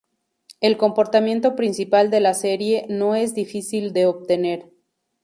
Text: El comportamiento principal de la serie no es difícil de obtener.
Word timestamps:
El 0.61 0.77
comportamiento 0.77 1.55
principal 1.55 2.09
de 2.09 2.21
la 2.21 2.33
serie 2.33 2.87
no 2.89 3.13
es 3.15 3.35
difícil 3.35 3.93
de 3.93 4.07
obtener. 4.07 4.71